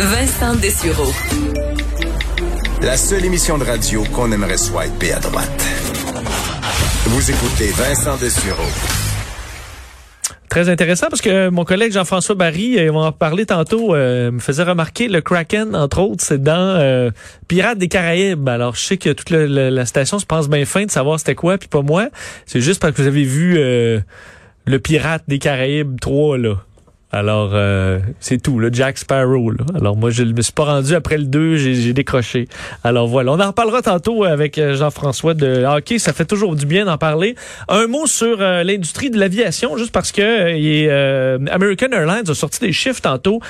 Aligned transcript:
Vincent 0.00 0.54
Dessureau. 0.54 1.10
La 2.82 2.96
seule 2.96 3.24
émission 3.24 3.58
de 3.58 3.64
radio 3.64 4.04
qu'on 4.14 4.30
aimerait 4.30 4.56
swiper 4.56 5.12
à 5.12 5.18
droite. 5.18 5.64
Vous 7.06 7.28
écoutez 7.28 7.72
Vincent 7.72 8.16
Dessureau. 8.16 8.62
Très 10.48 10.68
intéressant 10.68 11.08
parce 11.10 11.20
que 11.20 11.48
mon 11.48 11.64
collègue 11.64 11.90
Jean-François 11.90 12.36
Barry, 12.36 12.78
euh, 12.78 12.92
on 12.92 13.00
en 13.00 13.10
parler 13.10 13.44
tantôt, 13.44 13.96
euh, 13.96 14.30
me 14.30 14.38
faisait 14.38 14.62
remarquer 14.62 15.08
le 15.08 15.20
Kraken, 15.20 15.74
entre 15.74 15.98
autres, 15.98 16.22
c'est 16.24 16.40
dans 16.40 16.76
euh, 16.78 17.10
Pirates 17.48 17.78
des 17.78 17.88
Caraïbes. 17.88 18.48
Alors, 18.48 18.76
je 18.76 18.82
sais 18.82 18.98
que 18.98 19.10
toute 19.10 19.30
la 19.30 19.84
station 19.84 20.20
se 20.20 20.26
pense 20.26 20.48
bien 20.48 20.64
fin 20.64 20.84
de 20.84 20.92
savoir 20.92 21.18
c'était 21.18 21.34
quoi, 21.34 21.58
puis 21.58 21.68
pas 21.68 21.82
moi. 21.82 22.06
C'est 22.46 22.60
juste 22.60 22.80
parce 22.80 22.94
que 22.94 23.02
vous 23.02 23.08
avez 23.08 23.24
vu 23.24 23.54
le 23.58 24.78
Pirate 24.78 25.24
des 25.26 25.40
Caraïbes 25.40 25.98
3, 25.98 26.38
là. 26.38 26.54
Alors, 27.10 27.52
euh, 27.54 28.00
c'est 28.20 28.42
tout, 28.42 28.58
le 28.58 28.70
Jack 28.70 28.98
Sparrow. 28.98 29.50
Là. 29.50 29.64
Alors, 29.74 29.96
moi, 29.96 30.10
je 30.10 30.22
ne 30.24 30.32
me 30.32 30.42
suis 30.42 30.52
pas 30.52 30.64
rendu 30.64 30.94
après 30.94 31.16
le 31.16 31.24
2, 31.24 31.56
j'ai 31.56 31.92
décroché. 31.94 32.48
Alors, 32.84 33.08
voilà. 33.08 33.32
On 33.32 33.40
en 33.40 33.46
reparlera 33.46 33.80
tantôt 33.80 34.24
avec 34.24 34.58
euh, 34.58 34.76
Jean-François 34.76 35.32
de 35.32 35.64
hockey. 35.64 35.98
Ça 35.98 36.12
fait 36.12 36.26
toujours 36.26 36.54
du 36.54 36.66
bien 36.66 36.84
d'en 36.84 36.98
parler. 36.98 37.34
Un 37.68 37.86
mot 37.86 38.06
sur 38.06 38.42
euh, 38.42 38.62
l'industrie 38.62 39.08
de 39.08 39.18
l'aviation, 39.18 39.78
juste 39.78 39.90
parce 39.90 40.12
que 40.12 41.48
American 41.50 41.88
Airlines 41.92 42.28
a 42.28 42.34
sorti 42.34 42.60
des 42.60 42.72
chiffres 42.72 43.00
tantôt 43.00 43.40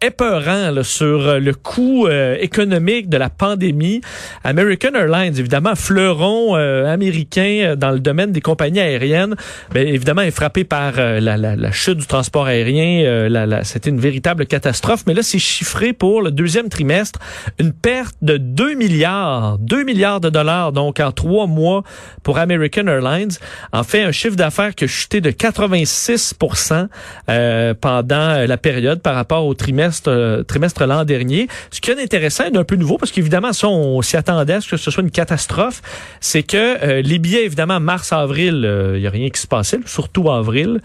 épeurants 0.00 0.70
là, 0.70 0.84
sur 0.84 1.40
le 1.40 1.54
coût 1.54 2.08
économique 2.08 3.08
de 3.08 3.16
la 3.16 3.30
pandémie. 3.30 4.00
American 4.44 4.94
Airlines, 4.94 5.36
évidemment, 5.38 5.74
fleuron 5.74 6.54
américain 6.54 7.74
dans 7.76 7.90
le 7.90 8.00
domaine 8.00 8.32
des 8.32 8.40
compagnies 8.40 8.80
aériennes, 8.80 9.34
bien, 9.72 9.82
évidemment, 9.82 10.22
est 10.22 10.30
frappé 10.30 10.64
par 10.64 10.96
la, 10.96 11.20
la, 11.36 11.56
la 11.56 11.72
chute 11.72 11.98
du 11.98 12.06
transport 12.06 12.46
aérien 12.46 12.75
euh, 12.80 13.62
c'était 13.62 13.90
une 13.90 14.00
véritable 14.00 14.46
catastrophe. 14.46 15.04
Mais 15.06 15.14
là, 15.14 15.22
c'est 15.22 15.38
chiffré 15.38 15.92
pour 15.92 16.22
le 16.22 16.30
deuxième 16.30 16.68
trimestre 16.68 17.18
une 17.58 17.72
perte 17.72 18.16
de 18.22 18.36
2 18.36 18.74
milliards, 18.74 19.58
2 19.58 19.84
milliards 19.84 20.20
de 20.20 20.30
dollars, 20.30 20.72
donc 20.72 21.00
en 21.00 21.12
trois 21.12 21.46
mois 21.46 21.82
pour 22.22 22.38
American 22.38 22.86
Airlines. 22.86 23.32
En 23.72 23.82
fait, 23.82 24.02
un 24.02 24.12
chiffre 24.12 24.36
d'affaires 24.36 24.74
qui 24.74 24.84
a 24.84 24.86
chuté 24.86 25.20
de 25.20 25.30
86% 25.30 26.88
euh, 27.28 27.74
pendant 27.74 28.46
la 28.46 28.56
période 28.56 29.00
par 29.00 29.14
rapport 29.14 29.46
au 29.46 29.54
trimestre 29.54 30.10
euh, 30.10 30.42
trimestre 30.42 30.84
l'an 30.86 31.04
dernier. 31.04 31.48
Ce 31.70 31.80
qui 31.80 31.90
est 31.90 32.02
intéressant 32.02 32.44
et 32.44 32.56
un 32.56 32.64
peu 32.64 32.76
nouveau, 32.76 32.98
parce 32.98 33.12
qu'évidemment, 33.12 33.52
ça, 33.52 33.68
on 33.68 34.02
s'y 34.02 34.16
attendait 34.16 34.54
à 34.54 34.60
ce 34.60 34.70
que 34.70 34.76
ce 34.76 34.90
soit 34.90 35.02
une 35.02 35.10
catastrophe, 35.10 35.82
c'est 36.20 36.42
que 36.42 37.00
les 37.00 37.18
billets, 37.18 37.44
évidemment, 37.44 37.80
mars-avril, 37.80 38.68
il 38.94 39.00
n'y 39.00 39.06
a 39.06 39.10
rien 39.10 39.28
qui 39.30 39.40
se 39.40 39.46
passait, 39.46 39.80
surtout 39.86 40.30
avril. 40.30 40.80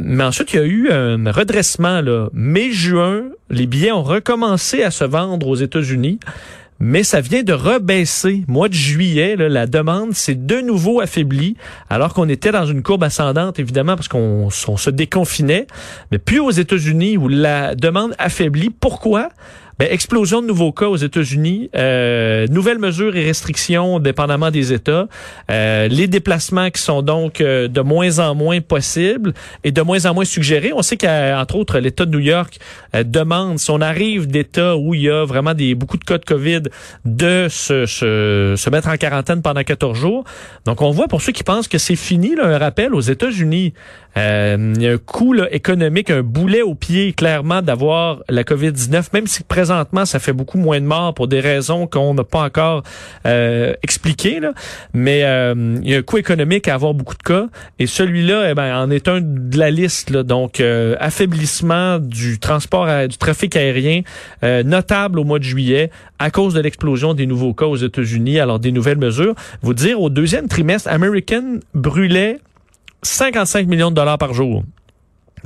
mais 0.00 0.24
ensuite, 0.24 0.52
il 0.52 0.56
y 0.56 0.62
a 0.62 0.64
eu 0.64 0.90
un 0.90 1.15
redressement, 1.26 2.00
là, 2.00 2.28
mai-juin, 2.32 3.24
les 3.50 3.66
billets 3.66 3.92
ont 3.92 4.02
recommencé 4.02 4.82
à 4.82 4.90
se 4.90 5.04
vendre 5.04 5.48
aux 5.48 5.56
États-Unis. 5.56 6.18
Mais 6.78 7.04
ça 7.04 7.22
vient 7.22 7.42
de 7.42 7.54
rebaisser. 7.54 8.44
Mois 8.48 8.68
de 8.68 8.74
juillet, 8.74 9.36
la 9.36 9.66
demande 9.66 10.12
s'est 10.12 10.34
de 10.34 10.60
nouveau 10.60 11.00
affaiblie, 11.00 11.56
alors 11.88 12.12
qu'on 12.12 12.28
était 12.28 12.52
dans 12.52 12.66
une 12.66 12.82
courbe 12.82 13.02
ascendante, 13.02 13.58
évidemment, 13.58 13.96
parce 13.96 14.08
qu'on 14.08 14.50
se 14.50 14.90
déconfinait. 14.90 15.66
Mais 16.12 16.18
puis 16.18 16.38
aux 16.38 16.50
États-Unis, 16.50 17.16
où 17.16 17.28
la 17.28 17.74
demande 17.74 18.14
affaiblit. 18.18 18.68
Pourquoi? 18.68 19.30
Ben, 19.78 19.88
explosion 19.90 20.40
de 20.40 20.46
nouveaux 20.46 20.72
cas 20.72 20.86
aux 20.86 20.96
États-Unis, 20.96 21.68
euh, 21.76 22.46
nouvelles 22.46 22.78
mesures 22.78 23.14
et 23.14 23.22
restrictions 23.22 24.00
dépendamment 24.00 24.50
des 24.50 24.72
États, 24.72 25.06
euh, 25.50 25.86
les 25.88 26.06
déplacements 26.06 26.70
qui 26.70 26.80
sont 26.80 27.02
donc 27.02 27.42
euh, 27.42 27.68
de 27.68 27.82
moins 27.82 28.18
en 28.18 28.34
moins 28.34 28.62
possibles 28.62 29.34
et 29.64 29.72
de 29.72 29.82
moins 29.82 30.06
en 30.06 30.14
moins 30.14 30.24
suggérés. 30.24 30.72
On 30.72 30.80
sait 30.80 30.96
qu'entre 30.96 31.56
autres, 31.56 31.78
l'État 31.78 32.06
de 32.06 32.10
New 32.10 32.20
York 32.20 32.58
euh, 32.94 33.04
demande, 33.04 33.58
si 33.58 33.70
on 33.70 33.82
arrive 33.82 34.26
d'États 34.26 34.78
où 34.78 34.94
il 34.94 35.02
y 35.02 35.10
a 35.10 35.26
vraiment 35.26 35.52
des 35.52 35.74
beaucoup 35.74 35.98
de 35.98 36.04
cas 36.04 36.16
de 36.16 36.24
COVID, 36.24 36.62
de 37.04 37.48
se, 37.50 37.84
se, 37.84 38.54
se, 38.56 38.70
mettre 38.70 38.88
en 38.88 38.96
quarantaine 38.96 39.42
pendant 39.42 39.62
14 39.62 39.98
jours. 39.98 40.24
Donc, 40.64 40.80
on 40.80 40.90
voit 40.90 41.06
pour 41.06 41.20
ceux 41.20 41.32
qui 41.32 41.44
pensent 41.44 41.68
que 41.68 41.78
c'est 41.78 41.96
fini, 41.96 42.34
là, 42.34 42.46
un 42.46 42.56
rappel 42.56 42.94
aux 42.94 43.00
États-Unis, 43.00 43.74
euh, 44.16 44.72
il 44.76 44.82
y 44.82 44.88
a 44.88 44.92
un 44.92 44.98
coût 44.98 45.32
là, 45.34 45.46
économique, 45.52 46.10
un 46.10 46.22
boulet 46.22 46.62
au 46.62 46.74
pied, 46.74 47.12
clairement, 47.12 47.60
d'avoir 47.60 48.20
la 48.28 48.44
COVID-19, 48.44 49.08
même 49.12 49.26
si 49.26 49.42
présentement, 49.66 50.04
ça 50.04 50.20
fait 50.20 50.32
beaucoup 50.32 50.58
moins 50.58 50.80
de 50.80 50.86
morts 50.86 51.12
pour 51.12 51.26
des 51.26 51.40
raisons 51.40 51.88
qu'on 51.88 52.14
n'a 52.14 52.22
pas 52.22 52.42
encore 52.42 52.84
euh, 53.26 53.74
expliquées. 53.82 54.38
Là. 54.38 54.52
Mais 54.94 55.24
euh, 55.24 55.80
il 55.82 55.90
y 55.90 55.94
a 55.96 55.98
un 55.98 56.02
coût 56.02 56.18
économique 56.18 56.68
à 56.68 56.74
avoir 56.74 56.94
beaucoup 56.94 57.16
de 57.16 57.22
cas. 57.24 57.48
Et 57.80 57.88
celui-là, 57.88 58.48
eh 58.50 58.54
ben, 58.54 58.76
en 58.76 58.92
est 58.92 59.08
un 59.08 59.20
de 59.20 59.58
la 59.58 59.72
liste. 59.72 60.10
Là. 60.10 60.22
Donc, 60.22 60.60
euh, 60.60 60.94
affaiblissement 61.00 61.98
du 61.98 62.38
transport, 62.38 62.86
du 63.08 63.18
trafic 63.18 63.56
aérien, 63.56 64.02
euh, 64.44 64.62
notable 64.62 65.18
au 65.18 65.24
mois 65.24 65.40
de 65.40 65.44
juillet 65.44 65.90
à 66.20 66.30
cause 66.30 66.54
de 66.54 66.60
l'explosion 66.60 67.12
des 67.12 67.26
nouveaux 67.26 67.52
cas 67.52 67.66
aux 67.66 67.76
États-Unis. 67.76 68.38
Alors, 68.38 68.60
des 68.60 68.70
nouvelles 68.70 68.98
mesures. 68.98 69.34
Vous 69.62 69.74
dire, 69.74 70.00
au 70.00 70.10
deuxième 70.10 70.46
trimestre, 70.46 70.88
American 70.92 71.58
brûlait 71.74 72.38
55 73.02 73.66
millions 73.66 73.90
de 73.90 73.96
dollars 73.96 74.18
par 74.18 74.32
jour 74.32 74.62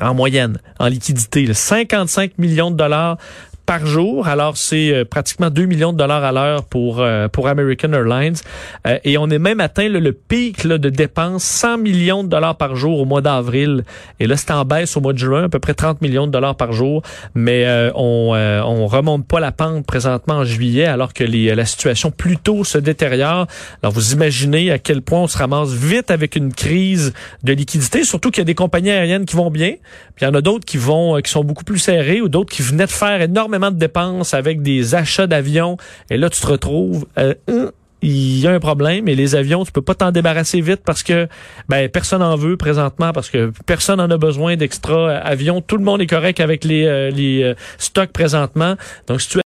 en 0.00 0.14
moyenne, 0.14 0.58
en 0.78 0.86
liquidité. 0.86 1.52
55 1.52 2.38
millions 2.38 2.70
de 2.70 2.76
dollars 2.76 3.18
par 3.70 3.86
jour. 3.86 4.26
Alors, 4.26 4.56
c'est 4.56 4.92
euh, 4.92 5.04
pratiquement 5.04 5.48
2 5.48 5.64
millions 5.66 5.92
de 5.92 5.98
dollars 5.98 6.24
à 6.24 6.32
l'heure 6.32 6.64
pour 6.64 6.98
euh, 6.98 7.28
pour 7.28 7.46
American 7.46 7.92
Airlines. 7.92 8.34
Euh, 8.84 8.98
et 9.04 9.16
on 9.16 9.30
est 9.30 9.38
même 9.38 9.60
atteint 9.60 9.88
le 9.88 10.12
pic 10.12 10.64
là, 10.64 10.76
de 10.76 10.88
dépenses, 10.88 11.44
100 11.44 11.78
millions 11.78 12.24
de 12.24 12.28
dollars 12.28 12.56
par 12.56 12.74
jour 12.74 12.98
au 12.98 13.04
mois 13.04 13.20
d'avril. 13.20 13.84
Et 14.18 14.26
là, 14.26 14.36
c'est 14.36 14.50
en 14.50 14.64
baisse 14.64 14.96
au 14.96 15.00
mois 15.00 15.12
de 15.12 15.18
juin, 15.18 15.44
à 15.44 15.48
peu 15.48 15.60
près 15.60 15.74
30 15.74 16.02
millions 16.02 16.26
de 16.26 16.32
dollars 16.32 16.56
par 16.56 16.72
jour. 16.72 17.02
Mais 17.36 17.64
on 17.94 18.32
on 18.34 18.86
remonte 18.88 19.28
pas 19.28 19.38
la 19.38 19.52
pente 19.52 19.86
présentement 19.86 20.38
en 20.38 20.44
juillet, 20.44 20.86
alors 20.86 21.12
que 21.12 21.22
la 21.22 21.64
situation 21.64 22.10
plutôt 22.10 22.64
se 22.64 22.76
détériore. 22.76 23.46
Alors, 23.84 23.92
vous 23.92 24.12
imaginez 24.14 24.72
à 24.72 24.80
quel 24.80 25.00
point 25.00 25.20
on 25.20 25.28
se 25.28 25.38
ramasse 25.38 25.70
vite 25.70 26.10
avec 26.10 26.34
une 26.34 26.52
crise 26.52 27.12
de 27.44 27.52
liquidité, 27.52 28.02
surtout 28.02 28.32
qu'il 28.32 28.40
y 28.40 28.42
a 28.42 28.46
des 28.46 28.56
compagnies 28.56 28.90
aériennes 28.90 29.26
qui 29.26 29.36
vont 29.36 29.50
bien, 29.50 29.74
puis 30.16 30.24
il 30.24 30.28
y 30.28 30.28
en 30.28 30.34
a 30.34 30.40
d'autres 30.40 30.64
qui 30.64 30.76
vont 30.76 31.20
qui 31.20 31.30
sont 31.30 31.44
beaucoup 31.44 31.64
plus 31.64 31.78
serrées 31.78 32.20
ou 32.20 32.28
d'autres 32.28 32.52
qui 32.52 32.62
venaient 32.62 32.86
de 32.86 32.90
faire 32.90 33.22
énormément 33.22 33.59
de 33.68 33.78
dépenses 33.78 34.32
avec 34.32 34.62
des 34.62 34.94
achats 34.94 35.26
d'avions. 35.26 35.76
Et 36.08 36.16
là, 36.16 36.30
tu 36.30 36.40
te 36.40 36.46
retrouves... 36.46 37.06
Euh, 37.18 37.34
il 38.02 38.38
y 38.38 38.46
a 38.46 38.52
un 38.52 38.60
problème 38.60 39.08
et 39.08 39.14
les 39.14 39.34
avions, 39.34 39.64
tu 39.64 39.72
peux 39.72 39.82
pas 39.82 39.94
t'en 39.94 40.10
débarrasser 40.10 40.60
vite 40.60 40.80
parce 40.84 41.02
que 41.02 41.28
ben 41.68 41.88
personne 41.88 42.22
en 42.22 42.36
veut 42.36 42.56
présentement 42.56 43.12
parce 43.12 43.28
que 43.28 43.52
personne 43.66 44.00
en 44.00 44.10
a 44.10 44.16
besoin 44.16 44.56
d'extra 44.56 45.16
avions. 45.16 45.60
Tout 45.60 45.76
le 45.76 45.84
monde 45.84 46.00
est 46.00 46.06
correct 46.06 46.40
avec 46.40 46.64
les, 46.64 46.86
euh, 46.86 47.10
les 47.10 47.42
euh, 47.42 47.54
stocks 47.78 48.12
présentement. 48.12 48.76
Donc 49.06 49.20
si 49.20 49.28
tu 49.28 49.38